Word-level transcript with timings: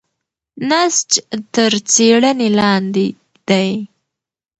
نسج 0.69 1.09
تر 1.53 1.71
څېړنې 1.91 2.49
لاندې 2.59 3.07
دی. 3.47 3.71